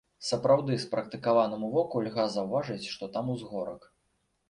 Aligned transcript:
Сапраўды 0.27 0.77
спрактыкаванаму 0.85 1.71
воку 1.77 2.03
льга 2.09 2.27
заўважыць, 2.39 2.83
што 2.97 3.15
там 3.19 3.33
узгорак. 3.39 3.91